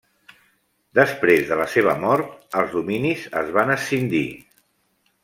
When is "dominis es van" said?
2.79-3.75